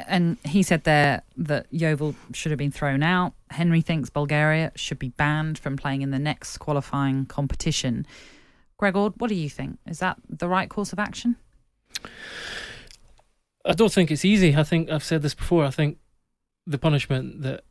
[0.07, 3.33] and he said there that Yeovil should have been thrown out.
[3.51, 8.05] Henry thinks Bulgaria should be banned from playing in the next qualifying competition.
[8.83, 9.79] Gregor, what do you think?
[9.87, 11.37] Is that the right course of action?
[13.63, 14.57] I don't think it's easy.
[14.57, 15.63] I think I've said this before.
[15.63, 15.99] I think
[16.67, 17.63] the punishment that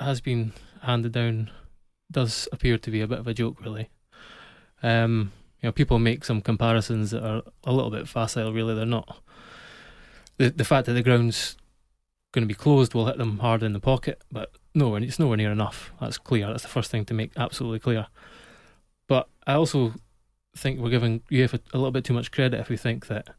[0.00, 1.52] has been handed down
[2.10, 3.88] does appear to be a bit of a joke, really.
[4.82, 5.30] Um,
[5.62, 8.52] you know, people make some comparisons that are a little bit facile.
[8.52, 9.22] Really, they're not
[10.38, 11.56] the the fact that the ground's
[12.32, 15.36] going to be closed will hit them hard in the pocket, but nowhere it's nowhere
[15.36, 15.92] near enough.
[16.00, 16.48] That's clear.
[16.48, 18.08] That's the first thing to make absolutely clear.
[19.06, 19.94] But I also
[20.58, 23.30] think we're giving UEFA a little bit too much credit if we think that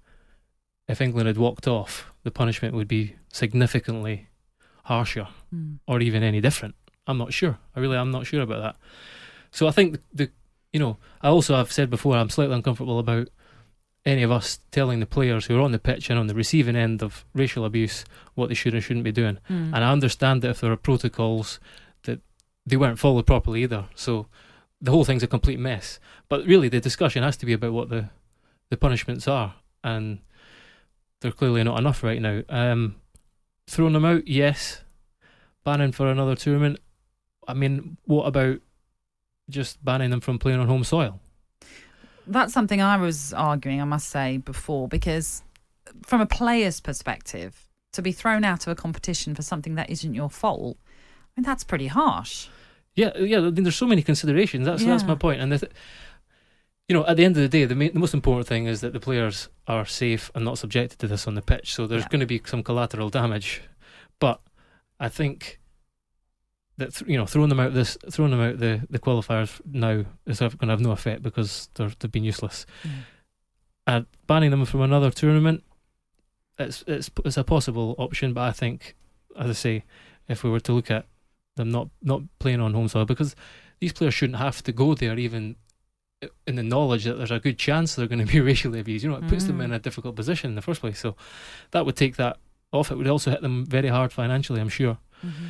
[0.88, 4.28] if England had walked off, the punishment would be significantly
[4.86, 5.78] harsher mm.
[5.88, 6.76] or even any different.
[7.06, 7.60] I'm not sure.
[7.76, 8.76] I really am not sure about that.
[9.52, 10.32] So I think the, the
[10.74, 13.30] you know I also have said before I'm slightly uncomfortable about
[14.06, 16.76] any of us telling the players who are on the pitch and on the receiving
[16.76, 19.38] end of racial abuse what they should and shouldn't be doing.
[19.50, 19.74] Mm.
[19.74, 21.60] And I understand that if there are protocols
[22.04, 22.22] that
[22.66, 23.86] they weren't followed properly either.
[23.96, 24.28] So
[24.82, 26.00] the whole thing's a complete mess.
[26.28, 28.10] But really, the discussion has to be about what the
[28.70, 30.20] the punishments are, and
[31.22, 32.44] they're clearly not enough right now.
[32.50, 32.96] Um,
[33.68, 34.84] throwing them out, yes.
[35.64, 36.80] Banning for another tournament.
[37.48, 38.60] I mean, what about
[39.50, 41.20] just banning them from playing on home soil?
[42.30, 45.42] that's something I was arguing, I must say, before, because
[46.04, 50.14] from a player's perspective, to be thrown out of a competition for something that isn't
[50.14, 52.48] your fault, I mean, that's pretty harsh.
[53.00, 53.38] Yeah, yeah.
[53.38, 54.66] I mean, there's so many considerations.
[54.66, 54.90] That's yeah.
[54.90, 55.40] that's my point.
[55.40, 55.70] And the,
[56.90, 58.82] you know, at the end of the day, the, main, the most important thing is
[58.82, 61.74] that the players are safe and not subjected to this on the pitch.
[61.74, 62.10] So there's yeah.
[62.10, 63.62] going to be some collateral damage,
[64.20, 64.42] but
[65.00, 65.60] I think
[66.76, 70.04] that th- you know throwing them out this throwing them out the, the qualifiers now
[70.26, 72.66] is going to have no effect because they're, they've been useless.
[72.84, 72.92] Mm.
[73.88, 75.64] And banning them from another tournament,
[76.58, 78.98] it's it's it's a possible option, but I think,
[79.38, 79.84] as I say,
[80.28, 81.06] if we were to look at
[81.60, 83.36] them not not playing on home soil, because
[83.80, 85.56] these players shouldn't have to go there even
[86.46, 89.04] in the knowledge that there's a good chance they're going to be racially abused.
[89.04, 89.48] You know, it puts mm.
[89.48, 91.00] them in a difficult position in the first place.
[91.00, 91.16] So
[91.72, 92.38] that would take that
[92.72, 92.92] off.
[92.92, 94.98] It would also hit them very hard financially, I'm sure.
[95.26, 95.48] Mm-hmm.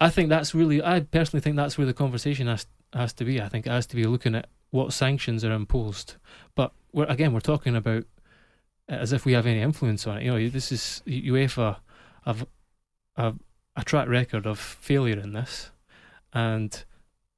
[0.00, 3.40] I think that's really, I personally think that's where the conversation has has to be.
[3.40, 6.14] I think it has to be looking at what sanctions are imposed.
[6.54, 8.04] But we're, again, we're talking about
[8.88, 10.24] as if we have any influence on it.
[10.24, 11.76] You know, this is UEFA
[12.24, 12.46] have
[13.16, 13.34] a,
[13.76, 15.70] a track record of failure in this,
[16.32, 16.84] and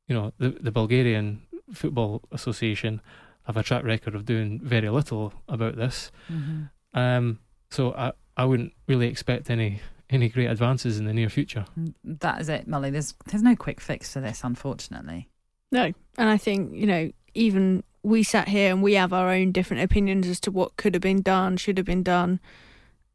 [0.08, 1.42] you know the the Bulgarian
[1.72, 3.00] Football Association
[3.44, 6.12] have a track record of doing very little about this.
[6.30, 6.98] Mm-hmm.
[6.98, 7.38] Um,
[7.70, 11.64] so I I wouldn't really expect any any great advances in the near future.
[11.78, 12.90] Mm, that is it, Molly.
[12.90, 15.28] There's there's no quick fix to this, unfortunately.
[15.70, 19.52] No, and I think you know even we sat here and we have our own
[19.52, 22.40] different opinions as to what could have been done, should have been done,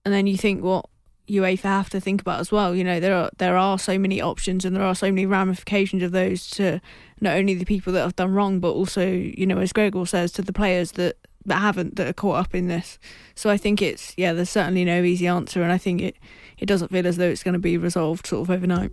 [0.06, 0.86] and then you think what
[1.30, 2.76] UEFA have to think about as well.
[2.76, 6.04] You know there are there are so many options and there are so many ramifications
[6.04, 6.80] of those to
[7.20, 10.32] not only the people that have done wrong, but also you know as Gregor says
[10.34, 13.00] to the players that that haven't that are caught up in this.
[13.36, 16.18] So I think it's yeah, there's certainly no easy answer, and I think it
[16.58, 18.92] it doesn't feel as though it's going to be resolved sort of overnight.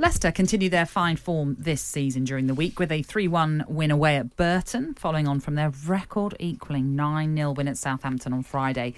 [0.00, 3.90] Leicester continue their fine form this season during the week with a 3 1 win
[3.90, 8.44] away at Burton, following on from their record equaling 9 0 win at Southampton on
[8.44, 8.94] Friday.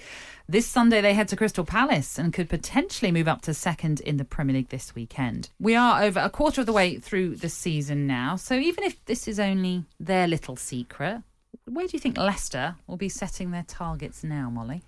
[0.47, 4.17] This Sunday, they head to Crystal Palace and could potentially move up to second in
[4.17, 5.49] the Premier League this weekend.
[5.59, 9.03] We are over a quarter of the way through the season now, so even if
[9.05, 11.23] this is only their little secret,
[11.65, 14.83] where do you think Leicester will be setting their targets now, Molly?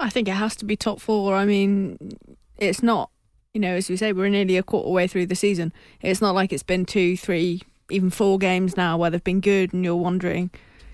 [0.00, 1.36] I think it has to be top four.
[1.36, 2.18] I mean,
[2.58, 3.10] it's not,
[3.56, 5.72] you know, as we say, we're nearly a quarter way through the season.
[6.02, 9.72] It's not like it's been two, three, even four games now where they've been good
[9.72, 10.50] and you're wondering,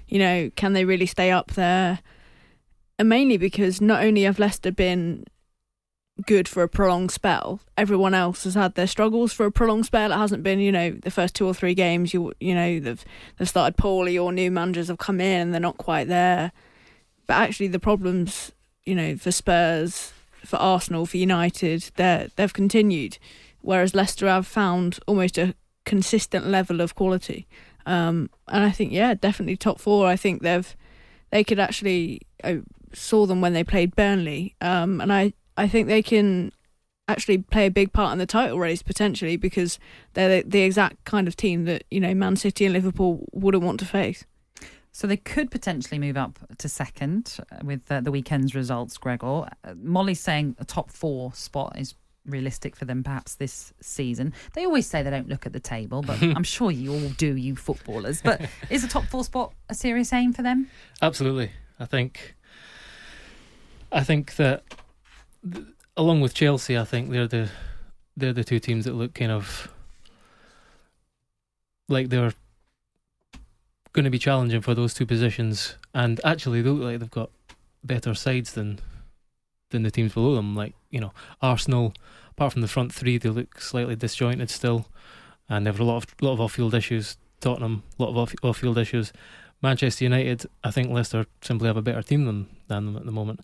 [0.06, 1.98] you know, can they really stay up there?
[3.00, 5.24] And mainly because not only have Leicester been
[6.24, 7.58] good for a prolonged spell.
[7.76, 10.12] Everyone else has had their struggles for a prolonged spell.
[10.12, 12.14] It hasn't been, you know, the first two or three games.
[12.14, 13.04] You you know they've
[13.38, 16.52] they've started poorly, or new managers have come in and they're not quite there.
[17.26, 18.52] But actually, the problems,
[18.84, 20.12] you know, for Spurs,
[20.44, 23.18] for Arsenal, for United, they they've continued,
[23.60, 27.46] whereas Leicester have found almost a consistent level of quality.
[27.86, 30.06] Um, and I think, yeah, definitely top four.
[30.06, 30.76] I think they've
[31.30, 32.22] they could actually.
[32.44, 32.60] I
[32.92, 36.52] saw them when they played Burnley, um, and I I think they can
[37.08, 39.78] actually play a big part in the title race potentially because
[40.14, 43.64] they're the, the exact kind of team that you know Man City and Liverpool wouldn't
[43.64, 44.24] want to face.
[44.92, 49.48] So they could potentially move up to second uh, with uh, the weekend's results, Gregor.
[49.64, 51.94] Uh, Molly's saying a top four spot is
[52.26, 54.34] realistic for them perhaps this season.
[54.52, 57.36] They always say they don't look at the table, but I'm sure you all do,
[57.36, 58.20] you footballers.
[58.22, 60.68] But is a top four spot a serious aim for them?
[61.00, 61.52] Absolutely.
[61.80, 62.36] I think
[63.90, 64.62] I think that
[65.50, 67.50] th- along with Chelsea, I think they're the
[68.16, 69.72] they're the two teams that look kind of
[71.88, 72.34] like they're
[73.92, 77.30] going to be challenging for those two positions, and actually they look like they've got
[77.84, 78.78] better sides than
[79.70, 80.54] than the teams below them.
[80.54, 81.94] Like you know, Arsenal,
[82.30, 84.86] apart from the front three, they look slightly disjointed still,
[85.48, 87.16] and they have a lot of lot of off field issues.
[87.40, 89.12] Tottenham, a lot of off field issues.
[89.62, 93.12] Manchester United, I think Leicester simply have a better team than than them at the
[93.12, 93.40] moment.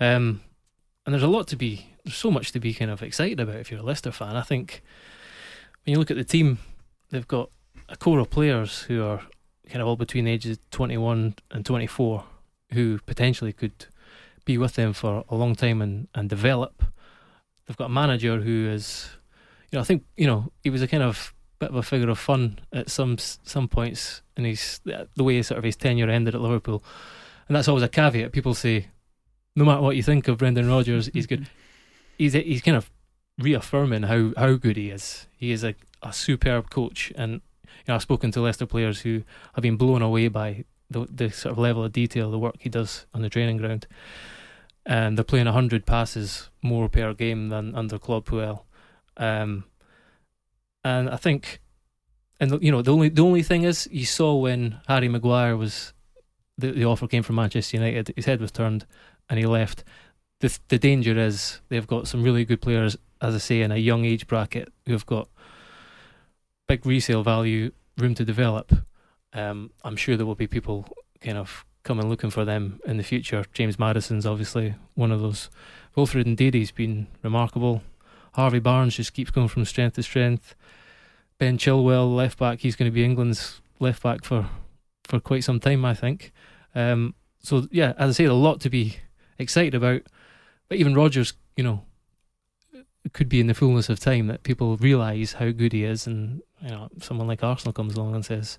[0.00, 0.40] Um,
[1.06, 3.56] and there's a lot to be, there's so much to be kind of excited about
[3.56, 4.36] if you're a Leicester fan.
[4.36, 4.82] I think
[5.84, 6.58] when you look at the team,
[7.10, 7.50] they've got
[7.88, 9.20] a core of players who are
[9.68, 12.24] kind of all between the ages of 21 and 24
[12.72, 13.86] who potentially could
[14.44, 16.84] be with them for a long time and, and develop.
[17.66, 19.08] They've got a manager who is,
[19.70, 22.10] you know, I think, you know, he was a kind of bit of a figure
[22.10, 26.34] of fun at some some points and he's the way sort of his tenure ended
[26.34, 26.84] at Liverpool.
[27.48, 28.32] And that's always a caveat.
[28.32, 28.88] People say,
[29.56, 31.48] no matter what you think of Brendan Rodgers, he's good.
[32.16, 32.88] He's he's kind of
[33.40, 35.26] reaffirming how, how good he is.
[35.36, 37.40] He is a, a superb coach, and
[37.88, 39.22] know I've spoken to Leicester players who
[39.54, 42.68] have been blown away by the the sort of level of detail, the work he
[42.68, 43.86] does on the training ground,
[44.86, 48.62] and they're playing hundred passes more per game than under Claude Puel,
[49.16, 49.64] um,
[50.82, 51.60] and I think,
[52.40, 55.92] and you know the only the only thing is you saw when Harry Maguire was
[56.58, 58.86] the the offer came from Manchester United, his head was turned
[59.28, 59.84] and he left.
[60.40, 63.76] The the danger is they've got some really good players, as I say, in a
[63.76, 65.28] young age bracket who've got
[66.66, 68.72] big resale value, room to develop.
[69.32, 70.88] Um, I'm sure there will be people
[71.20, 73.44] kind of coming looking for them in the future.
[73.52, 75.50] James Maddison's obviously one of those.
[75.94, 77.82] Wilfred Ndidi's been remarkable.
[78.32, 80.54] Harvey Barnes just keeps going from strength to strength.
[81.38, 84.48] Ben Chilwell, left back, he's going to be England's left back for,
[85.04, 86.32] for quite some time, I think.
[86.74, 88.96] Um, so yeah, as I say, a lot to be
[89.38, 90.02] excited about.
[90.68, 91.82] But even Rodgers, you know,
[93.12, 96.42] could be in the fullness of time that people realise how good he is, and
[96.62, 98.58] you know, someone like Arsenal comes along and says,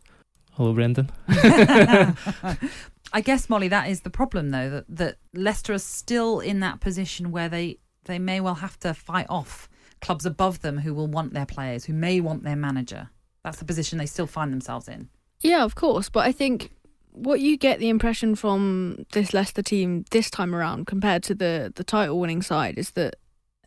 [0.54, 6.40] "Hello, Brendan." I guess Molly, that is the problem, though that that Leicester are still
[6.40, 9.68] in that position where they they may well have to fight off
[10.02, 13.10] clubs above them who will want their players, who may want their manager.
[13.44, 15.10] That's the position they still find themselves in.
[15.42, 16.72] Yeah, of course, but I think
[17.12, 21.72] what you get the impression from this Leicester team this time around compared to the
[21.76, 23.16] the title winning side is that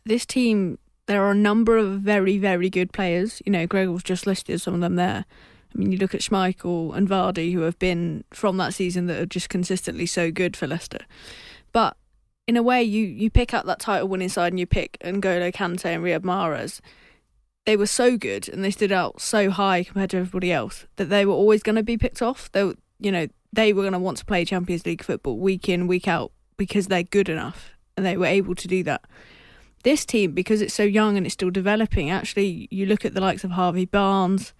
[0.05, 3.41] this team there are a number of very very good players.
[3.45, 5.25] You know, Gregor's just listed some of them there.
[5.73, 9.19] I mean, you look at Schmeichel and Vardy, who have been from that season that
[9.19, 11.05] are just consistently so good for Leicester.
[11.71, 11.95] But
[12.47, 15.53] in a way, you you pick up that title winning side and you pick N'Golo
[15.53, 16.79] Kante and Riyad Mahrez.
[17.65, 21.05] They were so good and they stood out so high compared to everybody else that
[21.05, 22.51] they were always going to be picked off.
[22.51, 22.61] They,
[22.99, 26.07] you know, they were going to want to play Champions League football week in, week
[26.07, 29.01] out because they're good enough and they were able to do that.
[29.83, 33.21] This team, because it's so young and it's still developing, actually, you look at the
[33.21, 34.53] likes of Harvey Barnes,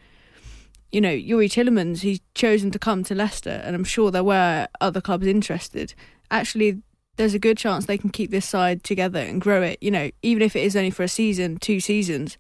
[0.92, 4.68] you know, Youri Tielemans, he's chosen to come to Leicester, and I'm sure there were
[4.82, 5.94] other clubs interested.
[6.32, 6.82] Actually,
[7.18, 10.10] there's a good chance they can keep this side together and grow it, you know,
[10.22, 12.38] even if it is only for a season, two seasons,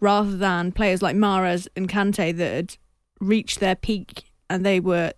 [0.00, 2.76] rather than players like Mahrez and Kante that had
[3.20, 5.12] reached their peak and they were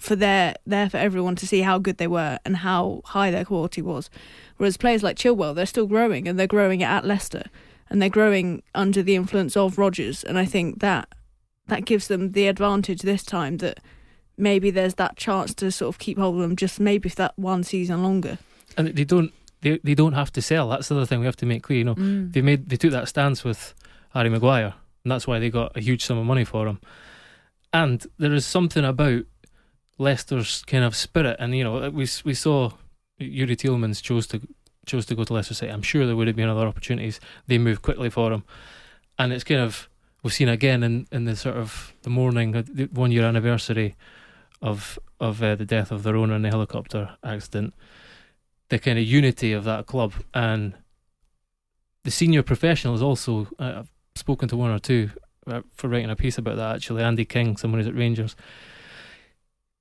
[0.00, 3.44] for their there for everyone to see how good they were and how high their
[3.44, 4.10] quality was.
[4.56, 7.44] Whereas players like Chilwell, they're still growing and they're growing at Leicester
[7.88, 10.24] and they're growing under the influence of Rodgers.
[10.24, 11.08] And I think that
[11.68, 13.80] that gives them the advantage this time that
[14.36, 17.38] maybe there's that chance to sort of keep hold of them just maybe for that
[17.38, 18.38] one season longer.
[18.76, 20.68] And they don't they they don't have to sell.
[20.68, 21.78] That's the other thing we have to make clear.
[21.78, 22.32] You know, mm.
[22.32, 23.74] they made they took that stance with
[24.10, 24.74] Harry Maguire,
[25.04, 26.80] and that's why they got a huge sum of money for him.
[27.72, 29.24] And there is something about
[29.98, 32.72] Leicester's kind of spirit, and you know we we saw
[33.20, 34.40] Youri Tielemans chose to
[34.86, 37.20] chose to go to Leicester City, I'm sure there would have been other opportunities.
[37.46, 38.44] They moved quickly for him,
[39.18, 39.88] and it's kind of
[40.22, 43.96] we've seen again in, in the sort of the morning, the one year anniversary
[44.62, 47.74] of of uh, the death of their owner in the helicopter accident,
[48.68, 50.74] the kind of unity of that club and
[52.04, 53.48] the senior professionals also.
[53.58, 55.10] Uh, I've spoken to one or two
[55.46, 56.76] uh, for writing a piece about that.
[56.76, 58.36] Actually, Andy King, someone who's at Rangers,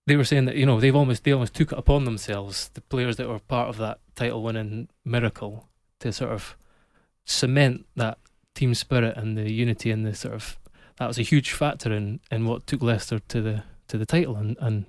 [0.08, 2.82] they were saying that you know they've almost they almost took it upon themselves, the
[2.82, 5.68] players that were part of that title-winning miracle,
[6.00, 6.56] to sort of
[7.26, 8.18] cement that
[8.54, 10.58] team spirit and the unity and the sort of
[10.98, 14.36] that was a huge factor in, in what took Leicester to the to the title
[14.36, 14.86] and, and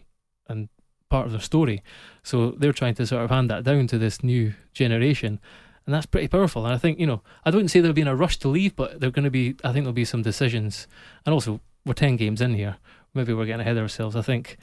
[0.48, 0.68] and
[1.08, 1.82] part of their story.
[2.22, 5.40] So they're trying to sort of hand that down to this new generation.
[5.84, 6.64] And that's pretty powerful.
[6.64, 8.74] And I think, you know, I don't say there'll be in a rush to leave,
[8.74, 10.86] but there're gonna be I think there'll be some decisions
[11.24, 12.76] and also we're ten games in here.
[13.14, 14.16] Maybe we're getting ahead of ourselves.
[14.16, 14.58] I think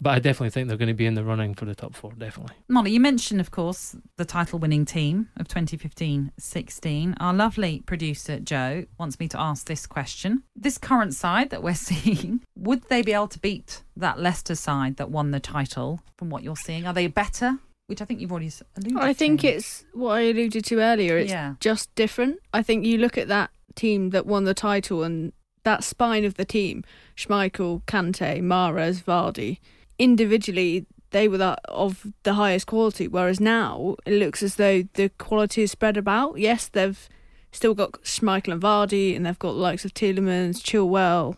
[0.00, 2.12] but I definitely think they're going to be in the running for the top four,
[2.16, 2.54] definitely.
[2.68, 7.14] Molly, you mentioned, of course, the title winning team of 2015 16.
[7.18, 10.42] Our lovely producer, Joe, wants me to ask this question.
[10.54, 14.96] This current side that we're seeing, would they be able to beat that Leicester side
[14.96, 16.86] that won the title from what you're seeing?
[16.86, 17.58] Are they better?
[17.86, 19.46] Which I think you've already alluded I think to.
[19.48, 21.16] it's what I alluded to earlier.
[21.18, 21.54] It's Yeah.
[21.60, 22.40] just different.
[22.52, 25.32] I think you look at that team that won the title and
[25.62, 26.82] that spine of the team
[27.16, 29.58] Schmeichel, Kante, Mahrez, Vardy
[29.98, 33.08] individually, they were that of the highest quality.
[33.08, 36.38] Whereas now, it looks as though the quality is spread about.
[36.38, 37.08] Yes, they've
[37.52, 41.36] still got Schmeichel and Vardy, and they've got the likes of Tielemans, Chilwell,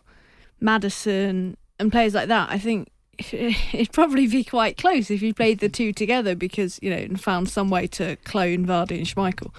[0.59, 2.49] Maddison, and players like that.
[2.49, 2.89] I think
[3.31, 7.21] it'd probably be quite close if you played the two together because you know and
[7.21, 9.53] found some way to clone Vardy and Schmeichel,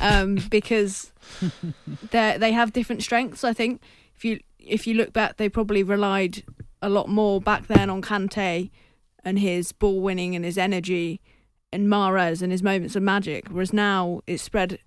[0.00, 1.12] um, because
[2.10, 3.44] they they have different strengths.
[3.44, 3.80] I think
[4.16, 6.42] if you if you look back, they probably relied
[6.84, 8.70] a lot more back then on Kante
[9.24, 11.20] and his ball winning and his energy,
[11.72, 13.48] and Mahrez and his moments of magic.
[13.48, 14.78] Whereas now it's spread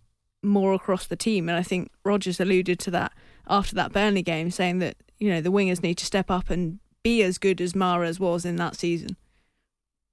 [0.44, 3.12] more across the team, and I think Rodgers alluded to that
[3.48, 6.80] after that Burnley game, saying that you know the wingers need to step up and
[7.04, 9.18] be as good as Mahrez was in that season.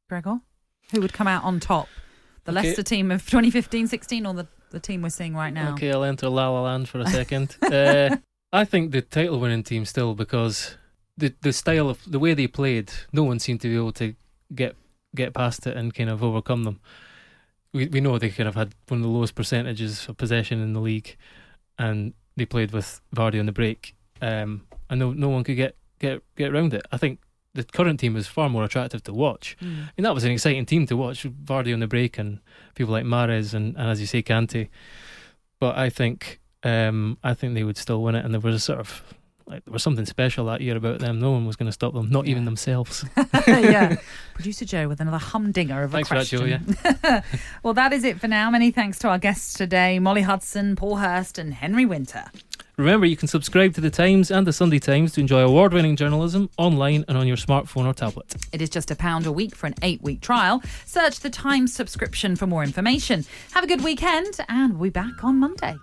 [0.08, 0.40] Gregor,
[0.92, 1.88] who would come out on top?
[2.44, 2.68] The Okay.
[2.68, 5.72] Leicester team of 2015 16 or the, the team we're seeing right now?
[5.74, 7.56] Okay, I'll enter La La Land for a second.
[7.62, 8.16] uh,
[8.52, 10.76] I think the title winning team still because
[11.16, 14.14] the the style of the way they played, no one seemed to be able to
[14.54, 14.76] get
[15.14, 16.80] get past it and kind of overcome them.
[17.72, 20.72] We we know they kind of had one of the lowest percentages of possession in
[20.72, 21.16] the league,
[21.78, 25.76] and they played with Vardy on the break, um, and no no one could get
[25.98, 26.86] get get around it.
[26.90, 27.20] I think
[27.54, 29.56] the current team is far more attractive to watch.
[29.60, 29.66] Mm.
[29.66, 31.22] I mean, that was an exciting team to watch.
[31.22, 32.40] Vardy on the break and
[32.74, 34.68] people like Mahrez and, and as you say, Kante.
[35.60, 38.24] But I think um, I think they would still win it.
[38.24, 39.14] And there was a sort of
[39.46, 41.20] like there was something special that year about them.
[41.20, 43.04] No one was going to stop them, not even themselves.
[43.46, 43.96] yeah.
[44.34, 46.76] Producer Joe with another humdinger of a Thanks for that, question.
[46.82, 47.20] Joe,
[47.62, 48.50] well, that is it for now.
[48.50, 52.24] Many thanks to our guests today Molly Hudson, Paul Hirst, and Henry Winter.
[52.76, 56.50] Remember, you can subscribe to the Times and the Sunday Times to enjoy award-winning journalism
[56.58, 58.34] online and on your smartphone or tablet.
[58.52, 60.60] It is just a pound a week for an eight week trial.
[60.84, 63.24] Search the Times subscription for more information.
[63.52, 65.76] Have a good weekend, and we'll be back on Monday.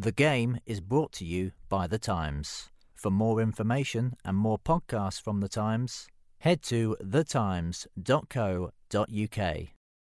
[0.00, 2.70] The game is brought to you by The Times.
[2.94, 9.79] For more information and more podcasts from The Times, head to thetimes.co.uk.